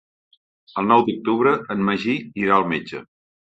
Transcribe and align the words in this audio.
El 0.83 0.87
nou 0.93 1.03
d'octubre 1.11 1.53
en 1.77 1.87
Magí 1.93 2.19
irà 2.45 2.59
al 2.61 2.69
metge. 2.77 3.07